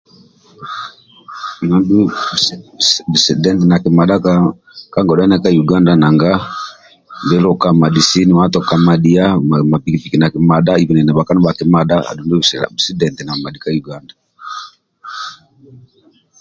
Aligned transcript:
Bisidenti 3.11 3.63
nakimadhaga 3.67 4.33
ka 4.93 5.01
godha 5.07 5.23
ndiaka 5.27 5.49
Uganda 5.63 5.91
nanga 6.01 6.31
biluka 7.27 7.65
amadhi 7.73 8.01
sini 8.09 8.31
matoka 8.41 8.71
amadhiya 8.75 9.25
mapikipiki 9.71 10.17
nakimadha 10.19 10.73
na 11.05 11.13
bhakpa 11.15 11.33
nibhakimadha 11.33 11.95
andu 12.09 12.21
ndulu 12.23 12.41
bisidenti 12.75 13.21
namadhi 13.23 13.59
ka 13.63 13.69
Uganda. 13.81 14.13